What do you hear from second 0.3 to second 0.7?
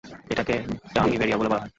এটাকে